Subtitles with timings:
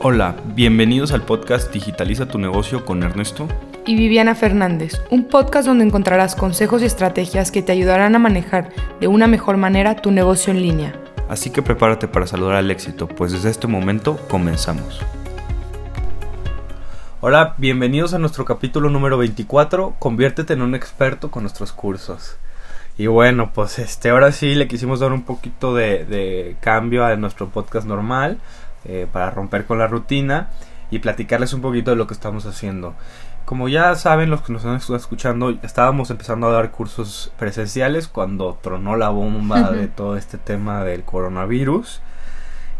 [0.00, 3.48] Hola, bienvenidos al podcast Digitaliza tu negocio con Ernesto
[3.84, 8.70] y Viviana Fernández, un podcast donde encontrarás consejos y estrategias que te ayudarán a manejar
[9.00, 10.94] de una mejor manera tu negocio en línea.
[11.28, 15.00] Así que prepárate para saludar al éxito, pues desde este momento comenzamos.
[17.20, 22.36] Hola, bienvenidos a nuestro capítulo número 24, conviértete en un experto con nuestros cursos.
[22.96, 27.16] Y bueno, pues este, ahora sí le quisimos dar un poquito de, de cambio a
[27.16, 28.38] nuestro podcast normal
[28.88, 30.48] eh, para romper con la rutina
[30.90, 32.94] y platicarles un poquito de lo que estamos haciendo.
[33.44, 38.58] Como ya saben los que nos están escuchando, estábamos empezando a dar cursos presenciales cuando
[38.60, 42.02] tronó la bomba de todo este tema del coronavirus.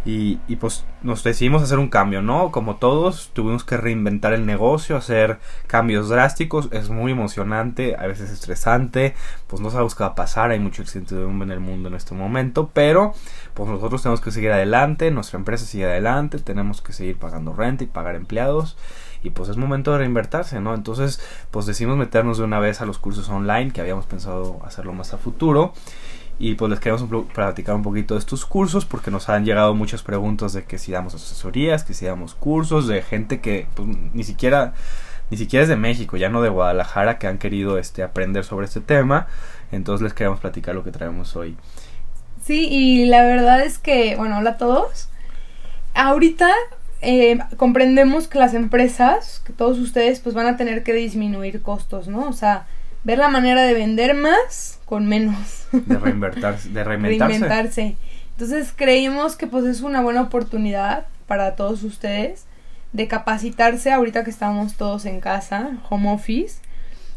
[0.04, 2.50] Y, y, pues nos decidimos hacer un cambio, ¿no?
[2.50, 8.30] Como todos, tuvimos que reinventar el negocio, hacer cambios drásticos, es muy emocionante, a veces
[8.30, 9.14] estresante,
[9.48, 12.14] pues no sabemos qué va a pasar, hay mucho incertidumbre en el mundo en este
[12.14, 13.12] momento, pero
[13.54, 17.84] pues nosotros tenemos que seguir adelante, nuestra empresa sigue adelante, tenemos que seguir pagando renta
[17.84, 18.76] y pagar empleados
[19.22, 20.74] y pues es momento de reinvertirse, ¿no?
[20.74, 24.92] Entonces, pues decidimos meternos de una vez a los cursos online que habíamos pensado hacerlo
[24.92, 25.72] más a futuro
[26.38, 30.02] y pues les queremos platicar un poquito de estos cursos porque nos han llegado muchas
[30.02, 34.24] preguntas de que si damos asesorías, que si damos cursos, de gente que pues, ni
[34.24, 34.74] siquiera
[35.30, 38.66] ni siquiera es de México, ya no de Guadalajara, que han querido este aprender sobre
[38.66, 39.26] este tema.
[39.72, 41.56] Entonces les queremos platicar lo que traemos hoy.
[42.42, 45.10] Sí, y la verdad es que, bueno, hola a todos.
[45.92, 46.50] Ahorita
[47.02, 52.08] eh, comprendemos que las empresas, que todos ustedes, pues van a tener que disminuir costos,
[52.08, 52.26] ¿no?
[52.26, 52.66] O sea,
[53.08, 55.66] ver la manera de vender más con menos.
[55.72, 56.68] De reinventarse.
[56.68, 57.96] De reinventarse.
[58.32, 62.44] Entonces creímos que pues es una buena oportunidad para todos ustedes
[62.92, 66.60] de capacitarse ahorita que estamos todos en casa, home office,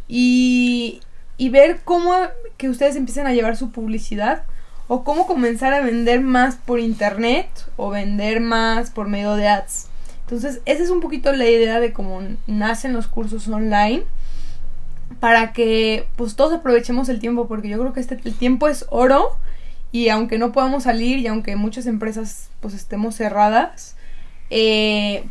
[0.08, 1.02] y,
[1.36, 2.14] y ver cómo
[2.56, 4.44] que ustedes empiecen a llevar su publicidad
[4.88, 9.88] o cómo comenzar a vender más por internet o vender más por medio de ads.
[10.22, 14.06] Entonces, esa es un poquito la idea de cómo nacen los cursos online
[15.20, 18.86] para que pues todos aprovechemos el tiempo porque yo creo que este el tiempo es
[18.90, 19.38] oro
[19.92, 23.96] y aunque no podamos salir y aunque muchas empresas pues estemos cerradas
[24.50, 25.24] eh,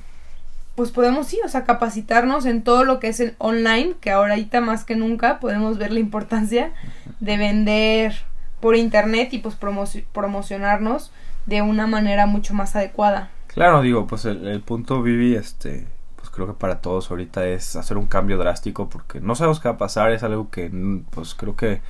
[0.81, 4.63] pues podemos sí, o sea, capacitarnos en todo lo que es el online, que ahorita
[4.63, 6.73] más que nunca podemos ver la importancia
[7.21, 8.15] de vender
[8.61, 11.13] por internet y pues promocionarnos
[11.45, 13.29] de una manera mucho más adecuada.
[13.49, 15.87] Claro, digo, pues el, punto Vivi, este,
[16.31, 19.75] creo que para todos ahorita es hacer un cambio drástico porque no sabemos qué va
[19.75, 20.71] a pasar, es algo que
[21.11, 21.81] pues creo que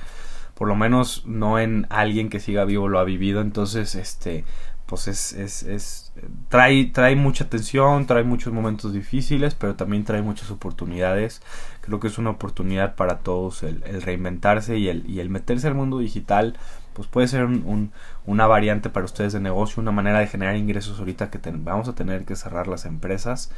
[0.55, 4.45] por lo menos no en alguien que siga vivo lo ha vivido, entonces este
[4.91, 6.13] pues es, es, es
[6.49, 11.41] trae, trae mucha tensión, trae muchos momentos difíciles, pero también trae muchas oportunidades.
[11.79, 15.75] Creo que es una oportunidad para todos el, reinventarse y el, y el meterse al
[15.75, 16.57] mundo digital,
[16.93, 17.91] pues puede ser un,
[18.25, 21.95] una variante para ustedes de negocio, una manera de generar ingresos ahorita que vamos a
[21.95, 23.51] tener que cerrar las empresas.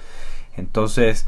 [0.56, 1.26] Entonces,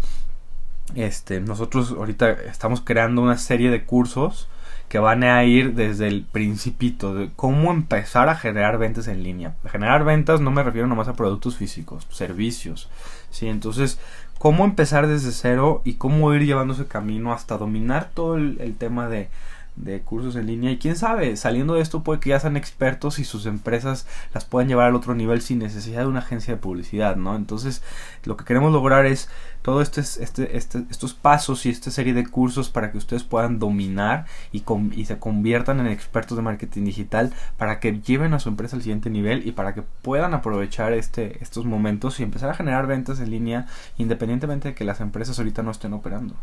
[0.93, 4.47] este, nosotros ahorita estamos creando una serie de cursos
[4.87, 9.55] que van a ir desde el principito de cómo empezar a generar ventas en línea.
[9.65, 12.89] Generar ventas no me refiero nomás a productos físicos, servicios.
[13.31, 13.99] Sí, entonces,
[14.37, 19.09] cómo empezar desde cero y cómo ir llevando ese camino hasta dominar todo el tema
[19.09, 19.29] de
[19.75, 23.19] de cursos en línea y quién sabe, saliendo de esto puede que ya sean expertos
[23.19, 26.61] y sus empresas las puedan llevar al otro nivel sin necesidad de una agencia de
[26.61, 27.35] publicidad, ¿no?
[27.35, 27.83] Entonces,
[28.23, 29.29] lo que queremos lograr es
[29.61, 33.59] todo este, este, este estos pasos y esta serie de cursos para que ustedes puedan
[33.59, 34.63] dominar y,
[34.93, 38.83] y se conviertan en expertos de marketing digital para que lleven a su empresa al
[38.83, 43.19] siguiente nivel y para que puedan aprovechar este, estos momentos y empezar a generar ventas
[43.19, 46.35] en línea independientemente de que las empresas ahorita no estén operando.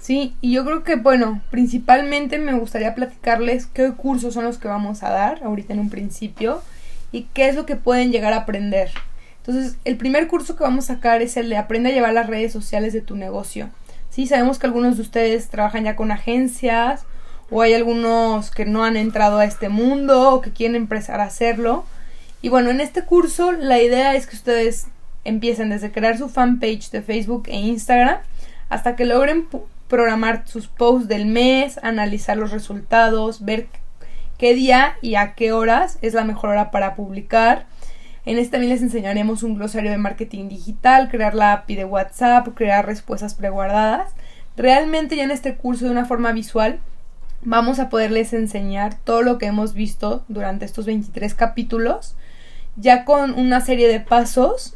[0.00, 4.66] Sí, y yo creo que, bueno, principalmente me gustaría platicarles qué cursos son los que
[4.66, 6.62] vamos a dar ahorita en un principio
[7.12, 8.90] y qué es lo que pueden llegar a aprender.
[9.38, 12.28] Entonces, el primer curso que vamos a sacar es el de Aprende a llevar las
[12.28, 13.68] redes sociales de tu negocio.
[14.08, 17.04] Sí, sabemos que algunos de ustedes trabajan ya con agencias
[17.50, 21.24] o hay algunos que no han entrado a este mundo o que quieren empezar a
[21.24, 21.84] hacerlo.
[22.42, 24.86] Y bueno, en este curso la idea es que ustedes
[25.24, 28.18] empiecen desde crear su fanpage de Facebook e Instagram
[28.68, 29.46] hasta que logren
[29.90, 33.66] programar sus posts del mes, analizar los resultados, ver
[34.38, 37.66] qué día y a qué horas es la mejor hora para publicar.
[38.24, 42.48] En este también les enseñaremos un glosario de marketing digital, crear la API de WhatsApp,
[42.54, 44.12] crear respuestas preguardadas.
[44.56, 46.78] Realmente ya en este curso de una forma visual
[47.42, 52.14] vamos a poderles enseñar todo lo que hemos visto durante estos 23 capítulos,
[52.76, 54.74] ya con una serie de pasos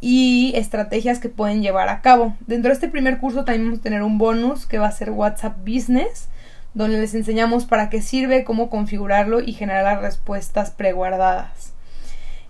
[0.00, 2.36] y estrategias que pueden llevar a cabo.
[2.46, 5.10] Dentro de este primer curso también vamos a tener un bonus que va a ser
[5.10, 6.28] WhatsApp Business,
[6.74, 11.72] donde les enseñamos para qué sirve, cómo configurarlo y generar las respuestas preguardadas.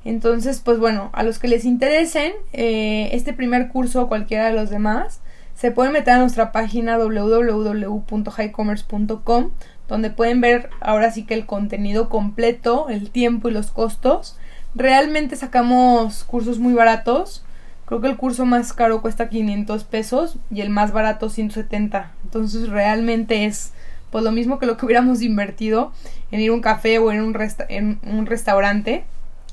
[0.04, 4.52] Entonces, pues bueno, a los que les interesen eh, este primer curso o cualquiera de
[4.52, 5.20] los demás,
[5.54, 9.50] se pueden meter a nuestra página www.highcommerce.com
[9.88, 14.36] donde pueden ver ahora sí que el contenido completo, el tiempo y los costos.
[14.76, 17.42] Realmente sacamos cursos muy baratos.
[17.86, 22.12] Creo que el curso más caro cuesta 500 pesos y el más barato 170.
[22.24, 23.72] Entonces realmente es
[24.10, 25.92] pues lo mismo que lo que hubiéramos invertido
[26.30, 27.36] en ir a un café o en un,
[27.70, 29.04] en un restaurante.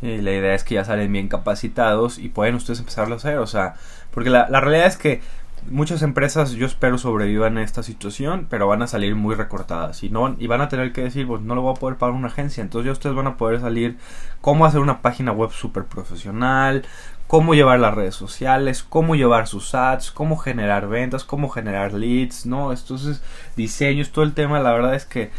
[0.01, 3.37] Y la idea es que ya salen bien capacitados y pueden ustedes empezarlo a hacer.
[3.37, 3.75] O sea,
[4.11, 5.21] porque la, la realidad es que
[5.69, 10.09] muchas empresas yo espero sobrevivan a esta situación, pero van a salir muy recortadas y
[10.09, 12.27] no y van a tener que decir, pues no lo voy a poder pagar una
[12.27, 13.97] agencia, entonces ya ustedes van a poder salir
[14.41, 16.85] cómo hacer una página web súper profesional,
[17.27, 22.45] cómo llevar las redes sociales, cómo llevar sus ads, cómo generar ventas, cómo generar leads,
[22.45, 22.71] ¿no?
[22.71, 23.21] Entonces,
[23.55, 25.31] diseños, todo el tema, la verdad es que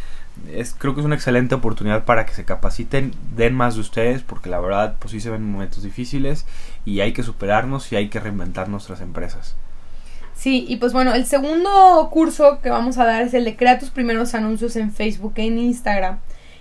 [0.52, 4.22] es, creo que es una excelente oportunidad para que se capaciten, den más de ustedes,
[4.22, 6.46] porque la verdad, pues sí se ven momentos difíciles
[6.84, 9.56] y hay que superarnos y hay que reinventar nuestras empresas.
[10.34, 13.78] Sí, y pues bueno, el segundo curso que vamos a dar es el de crea
[13.78, 16.18] tus primeros anuncios en Facebook e en Instagram.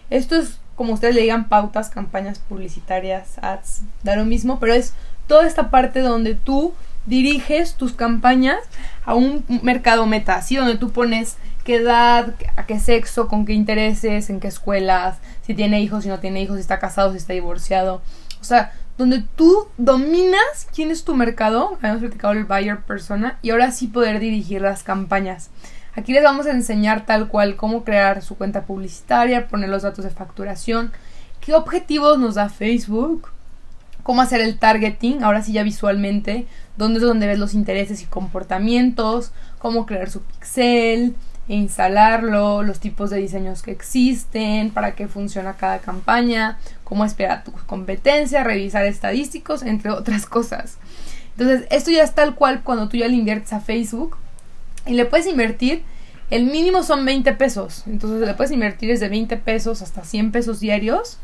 [0.09, 4.93] Esto es, como ustedes le digan, pautas, campañas publicitarias, ads, da lo mismo, pero es
[5.27, 6.73] toda esta parte donde tú
[7.05, 8.59] diriges tus campañas
[9.05, 13.53] a un mercado meta, así donde tú pones qué edad, a qué sexo, con qué
[13.53, 17.17] intereses, en qué escuelas, si tiene hijos, si no tiene hijos, si está casado, si
[17.17, 18.01] está divorciado.
[18.39, 23.49] O sea, donde tú dominas quién es tu mercado, habíamos platicado el buyer persona, y
[23.49, 25.49] ahora sí poder dirigir las campañas.
[25.95, 30.05] Aquí les vamos a enseñar tal cual cómo crear su cuenta publicitaria, poner los datos
[30.05, 30.91] de facturación,
[31.39, 33.29] qué objetivos nos da Facebook,
[34.03, 36.47] cómo hacer el targeting, ahora sí ya visualmente,
[36.77, 41.15] dónde es donde ves los intereses y comportamientos, cómo crear su pixel,
[41.47, 47.51] instalarlo, los tipos de diseños que existen, para qué funciona cada campaña, cómo esperar tu
[47.65, 50.77] competencia, revisar estadísticos, entre otras cosas.
[51.37, 54.17] Entonces, esto ya es tal cual cuando tú ya le inviertes a Facebook
[54.85, 55.83] y le puedes invertir,
[56.29, 60.59] el mínimo son 20 pesos, entonces le puedes invertir desde 20 pesos hasta 100 pesos
[60.59, 61.19] diarios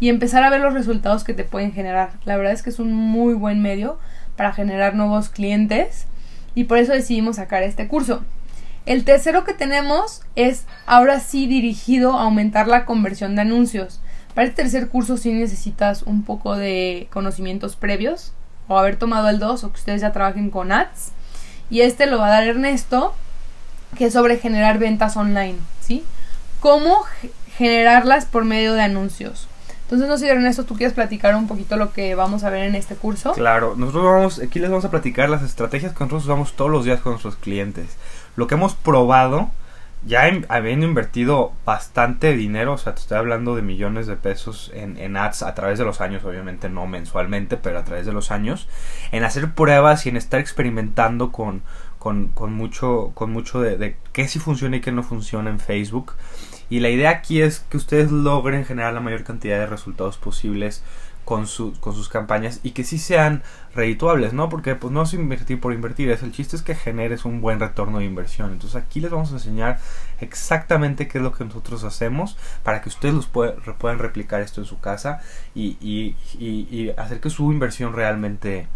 [0.00, 2.12] y empezar a ver los resultados que te pueden generar.
[2.24, 3.98] La verdad es que es un muy buen medio
[4.36, 6.06] para generar nuevos clientes
[6.54, 8.22] y por eso decidimos sacar este curso.
[8.86, 14.00] El tercero que tenemos es ahora sí dirigido a aumentar la conversión de anuncios.
[14.34, 18.32] Para el tercer curso sí necesitas un poco de conocimientos previos
[18.68, 21.12] o haber tomado el 2 o que ustedes ya trabajen con ads.
[21.70, 23.14] Y este lo va a dar Ernesto,
[23.96, 26.04] que es sobre generar ventas online, ¿sí?
[26.60, 27.04] Cómo
[27.56, 29.48] generarlas por medio de anuncios.
[29.84, 32.74] Entonces, no sé, Ernesto, tú quieres platicar un poquito lo que vamos a ver en
[32.74, 33.32] este curso.
[33.32, 36.84] Claro, nosotros vamos, aquí les vamos a platicar las estrategias que nosotros usamos todos los
[36.84, 37.96] días con nuestros clientes
[38.36, 39.50] lo que hemos probado,
[40.06, 44.98] ya habiendo invertido bastante dinero, o sea, te estoy hablando de millones de pesos en,
[44.98, 48.30] en, ads a través de los años, obviamente no mensualmente, pero a través de los
[48.30, 48.68] años,
[49.12, 51.62] en hacer pruebas y en estar experimentando con,
[51.98, 55.58] con, con mucho, con mucho de, de qué sí funciona y qué no funciona en
[55.58, 56.12] Facebook.
[56.68, 60.82] Y la idea aquí es que ustedes logren generar la mayor cantidad de resultados posibles
[61.24, 61.46] con,
[61.80, 63.42] con sus campañas y que sí sean
[63.74, 64.48] redituables, ¿no?
[64.48, 67.60] Porque pues no es invertir por invertir, es el chiste es que generes un buen
[67.60, 68.52] retorno de inversión.
[68.52, 69.80] Entonces aquí les vamos a enseñar
[70.20, 74.66] exactamente qué es lo que nosotros hacemos para que ustedes los puedan replicar esto en
[74.66, 75.20] su casa
[75.54, 78.68] y, y, y, hacer que su inversión realmente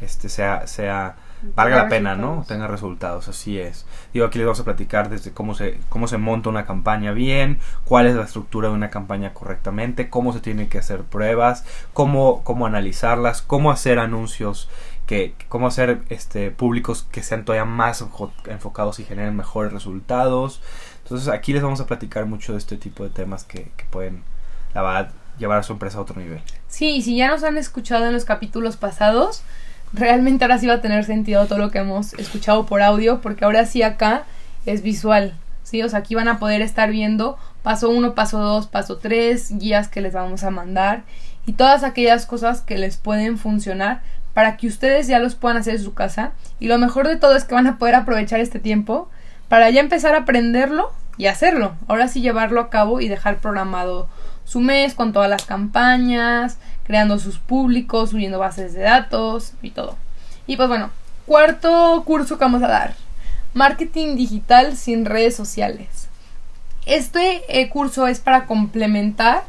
[0.00, 1.16] este, sea, sea
[1.54, 2.44] valga la pena, ¿no?
[2.46, 3.86] Tenga resultados, así es.
[4.12, 7.58] Digo, aquí les vamos a platicar desde cómo se, cómo se monta una campaña bien,
[7.84, 12.42] cuál es la estructura de una campaña correctamente, cómo se tienen que hacer pruebas, cómo,
[12.44, 14.68] cómo analizarlas, cómo hacer anuncios,
[15.06, 18.04] que, cómo hacer este, públicos que sean todavía más
[18.46, 20.62] enfocados y generen mejores resultados.
[21.02, 24.22] Entonces aquí les vamos a platicar mucho de este tipo de temas que, que pueden,
[24.74, 26.40] la verdad, llevar a su empresa a otro nivel.
[26.68, 29.42] Sí, si ya nos han escuchado en los capítulos pasados,
[29.92, 33.44] realmente ahora sí va a tener sentido todo lo que hemos escuchado por audio, porque
[33.44, 34.24] ahora sí acá
[34.66, 35.82] es visual, ¿sí?
[35.82, 39.88] O sea, aquí van a poder estar viendo paso 1, paso 2, paso 3, guías
[39.88, 41.02] que les vamos a mandar
[41.46, 44.02] y todas aquellas cosas que les pueden funcionar
[44.34, 46.32] para que ustedes ya los puedan hacer en su casa.
[46.58, 49.08] Y lo mejor de todo es que van a poder aprovechar este tiempo
[49.48, 51.74] para ya empezar a aprenderlo y hacerlo.
[51.88, 54.08] Ahora sí llevarlo a cabo y dejar programado
[54.44, 59.96] su mes con todas las campañas, creando sus públicos, subiendo bases de datos y todo.
[60.46, 60.90] Y pues bueno,
[61.26, 62.94] cuarto curso que vamos a dar.
[63.54, 66.08] Marketing digital sin redes sociales.
[66.86, 69.44] Este eh, curso es para complementar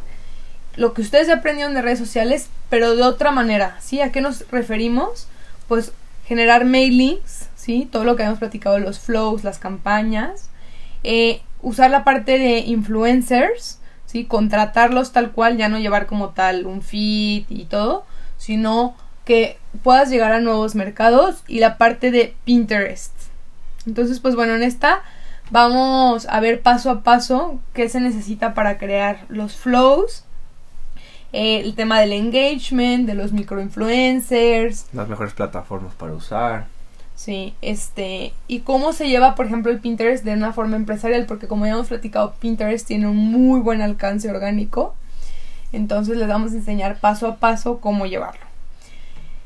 [0.75, 4.01] lo que ustedes aprendieron de redes sociales, pero de otra manera, ¿sí?
[4.01, 5.27] ¿A qué nos referimos?
[5.67, 5.91] Pues
[6.25, 7.87] generar mailings, ¿sí?
[7.91, 10.49] Todo lo que hemos platicado, los flows, las campañas.
[11.03, 13.79] Eh, usar la parte de influencers,
[14.27, 18.05] Contratarlos tal cual, ya no llevar como tal un feed y todo,
[18.37, 23.13] sino que puedas llegar a nuevos mercados y la parte de Pinterest.
[23.85, 25.01] Entonces, pues bueno, en esta
[25.51, 30.25] vamos a ver paso a paso qué se necesita para crear los flows,
[31.31, 36.67] eh, el tema del engagement, de los microinfluencers, Las mejores plataformas para usar.
[37.23, 41.47] Sí, este, y cómo se lleva, por ejemplo, el Pinterest de una forma empresarial, porque
[41.47, 44.93] como ya hemos platicado, Pinterest tiene un muy buen alcance orgánico.
[45.71, 48.45] Entonces les vamos a enseñar paso a paso cómo llevarlo.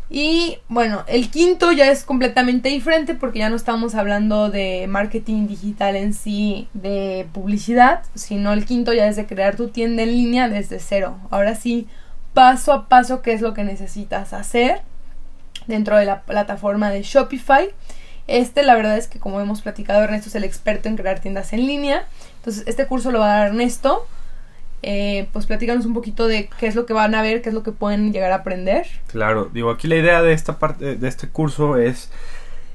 [0.09, 5.45] Y bueno, el quinto ya es completamente diferente porque ya no estamos hablando de marketing
[5.45, 10.13] digital en sí, de publicidad, sino el quinto ya es de crear tu tienda en
[10.13, 11.17] línea desde cero.
[11.29, 11.85] Ahora sí,
[12.33, 14.81] paso a paso, qué es lo que necesitas hacer
[15.67, 17.69] dentro de la plataforma de Shopify.
[18.27, 21.53] Este, la verdad es que como hemos platicado, Ernesto es el experto en crear tiendas
[21.53, 22.05] en línea.
[22.37, 24.05] Entonces, este curso lo va a dar Ernesto.
[24.83, 27.55] Eh, pues platícanos un poquito de qué es lo que van a ver, qué es
[27.55, 28.85] lo que pueden llegar a aprender.
[29.07, 32.11] Claro, digo, aquí la idea de esta parte de este curso es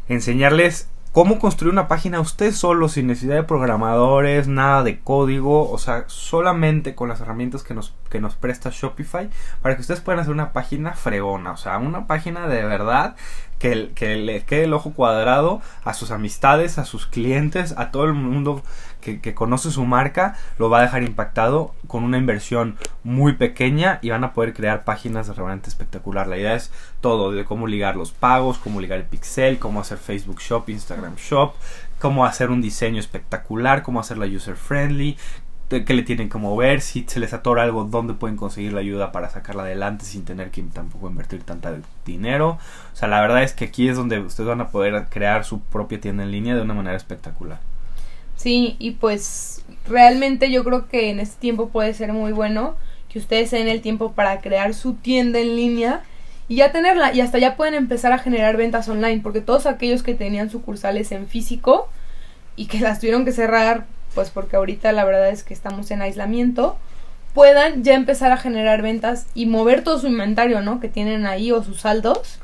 [0.08, 5.78] enseñarles cómo construir una página usted solo, sin necesidad de programadores, nada de código, o
[5.78, 9.28] sea, solamente con las herramientas que nos, que nos presta Shopify,
[9.60, 13.14] para que ustedes puedan hacer una página fregona, o sea, una página de verdad
[13.62, 18.12] que, le quede el ojo cuadrado a sus amistades, a sus clientes, a todo el
[18.12, 18.62] mundo
[19.00, 24.00] que, que, conoce su marca, lo va a dejar impactado con una inversión muy pequeña
[24.02, 26.26] y van a poder crear páginas de realmente espectacular.
[26.26, 29.98] La idea es todo, de cómo ligar los pagos, cómo ligar el pixel, cómo hacer
[29.98, 31.54] Facebook Shop, Instagram Shop,
[32.00, 35.16] cómo hacer un diseño espectacular, cómo hacerla user friendly,
[35.80, 39.12] que le tienen que mover, si se les atora algo, dónde pueden conseguir la ayuda
[39.12, 41.74] para sacarla adelante sin tener que tampoco invertir tanta
[42.04, 42.58] dinero.
[42.92, 45.60] O sea, la verdad es que aquí es donde ustedes van a poder crear su
[45.60, 47.60] propia tienda en línea de una manera espectacular.
[48.36, 52.76] Sí, y pues realmente yo creo que en este tiempo puede ser muy bueno
[53.08, 56.02] que ustedes den el tiempo para crear su tienda en línea
[56.48, 60.02] y ya tenerla y hasta ya pueden empezar a generar ventas online porque todos aquellos
[60.02, 61.88] que tenían sucursales en físico
[62.56, 66.02] y que las tuvieron que cerrar pues porque ahorita la verdad es que estamos en
[66.02, 66.76] aislamiento
[67.34, 70.80] puedan ya empezar a generar ventas y mover todo su inventario, ¿no?
[70.80, 72.38] Que tienen ahí o sus saldos.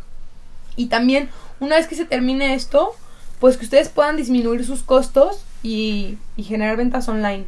[0.77, 1.29] Y también,
[1.61, 2.93] una vez que se termine esto,
[3.41, 7.45] pues que ustedes puedan disminuir sus costos y, generar ventas online.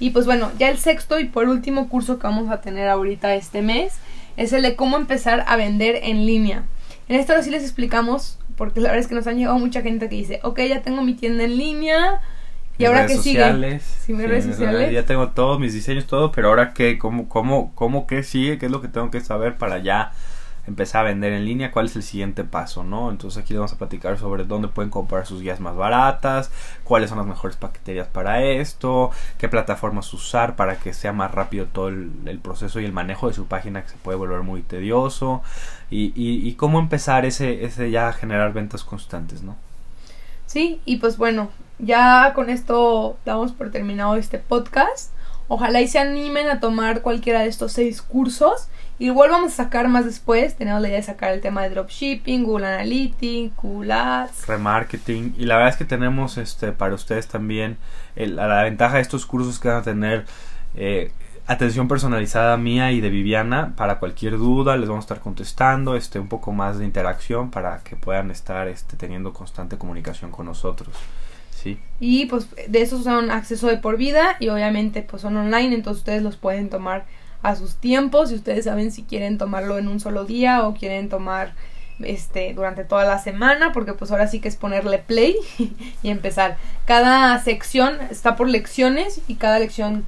[0.00, 3.34] Y pues bueno, ya el sexto y por último curso que vamos a tener ahorita
[3.34, 3.94] este mes
[4.36, 6.64] es el de cómo empezar a vender en línea.
[7.08, 9.82] En esto ahora sí les explicamos, porque la verdad es que nos han llegado mucha
[9.82, 12.20] gente que dice, ok, ya tengo mi tienda en línea,
[12.78, 13.82] ¿Y ahora qué sociales, sigue?
[13.82, 14.92] Sí, mis redes sociales.
[14.92, 18.66] Ya tengo todos mis diseños, todo, pero ahora qué, cómo, cómo, cómo qué sigue, qué
[18.66, 20.12] es lo que tengo que saber para ya
[20.66, 23.10] empezar a vender en línea, cuál es el siguiente paso, ¿no?
[23.10, 26.50] Entonces aquí vamos a platicar sobre dónde pueden comprar sus guías más baratas,
[26.84, 31.66] cuáles son las mejores paqueterías para esto, qué plataformas usar para que sea más rápido
[31.66, 34.62] todo el, el proceso y el manejo de su página que se puede volver muy
[34.62, 35.42] tedioso
[35.90, 39.56] y, y, y cómo empezar ese, ese ya a generar ventas constantes, ¿no?
[40.46, 45.12] Sí, y pues bueno, ya con esto damos por terminado este podcast.
[45.50, 48.68] Ojalá y se animen a tomar cualquiera de estos seis cursos.
[48.98, 50.56] Igual vamos a sacar más después.
[50.56, 54.46] Tenemos la idea de sacar el tema de dropshipping, Google Analytics, Google Ads.
[54.46, 55.34] Remarketing.
[55.38, 57.78] Y la verdad es que tenemos este para ustedes también
[58.16, 60.26] el, la ventaja de estos cursos que van a tener
[60.74, 61.12] eh,
[61.46, 64.76] atención personalizada mía y de Viviana para cualquier duda.
[64.76, 65.96] Les vamos a estar contestando.
[65.96, 70.44] Este, un poco más de interacción para que puedan estar este, teniendo constante comunicación con
[70.44, 70.94] nosotros.
[72.00, 76.00] Y pues de esos son acceso de por vida y obviamente pues son online, entonces
[76.00, 77.06] ustedes los pueden tomar
[77.42, 81.08] a sus tiempos y ustedes saben si quieren tomarlo en un solo día o quieren
[81.08, 81.54] tomar
[82.00, 85.36] este durante toda la semana, porque pues ahora sí que es ponerle play
[86.02, 86.56] y empezar.
[86.84, 90.06] Cada sección está por lecciones y cada lección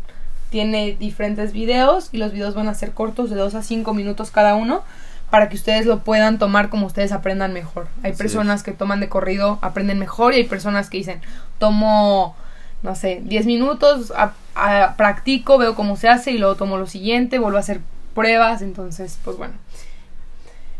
[0.50, 4.30] tiene diferentes videos y los videos van a ser cortos de 2 a 5 minutos
[4.30, 4.82] cada uno
[5.30, 7.88] para que ustedes lo puedan tomar como ustedes aprendan mejor.
[8.02, 8.62] Hay Así personas es.
[8.64, 11.20] que toman de corrido, aprenden mejor y hay personas que dicen,
[11.58, 12.34] tomo,
[12.82, 16.86] no sé, 10 minutos, a- a- practico, veo cómo se hace y luego tomo lo
[16.86, 17.80] siguiente, vuelvo a hacer
[18.14, 19.54] pruebas, entonces, pues bueno.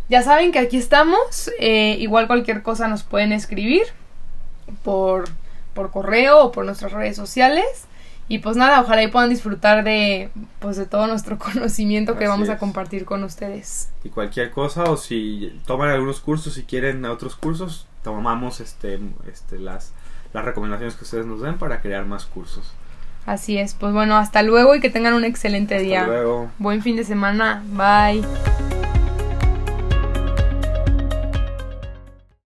[0.08, 3.82] Ya saben que aquí estamos, eh, igual cualquier cosa nos pueden escribir
[4.82, 5.28] por,
[5.74, 7.64] por correo o por nuestras redes sociales.
[8.30, 12.30] Y pues nada, ojalá y puedan disfrutar de pues de todo nuestro conocimiento que Así
[12.30, 13.90] vamos a compartir con ustedes.
[14.04, 19.58] Y cualquier cosa, o si toman algunos cursos, si quieren otros cursos, tomamos este, este,
[19.58, 19.92] las,
[20.32, 22.72] las recomendaciones que ustedes nos den para crear más cursos.
[23.26, 26.02] Así es, pues bueno, hasta luego y que tengan un excelente día.
[26.02, 26.52] Hasta luego.
[26.60, 27.64] Buen fin de semana.
[27.72, 28.79] Bye.